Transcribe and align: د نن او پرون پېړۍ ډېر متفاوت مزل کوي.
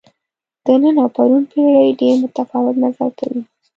د 0.65 0.67
نن 0.81 0.95
او 1.03 1.09
پرون 1.15 1.43
پېړۍ 1.51 1.89
ډېر 2.01 2.13
متفاوت 2.23 2.75
مزل 2.83 3.09
کوي. 3.19 3.41